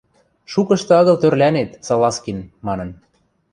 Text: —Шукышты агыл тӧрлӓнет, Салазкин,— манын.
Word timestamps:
—Шукышты 0.51 0.93
агыл 0.99 1.15
тӧрлӓнет, 1.21 1.71
Салазкин,— 1.87 2.39
манын. 2.67 2.89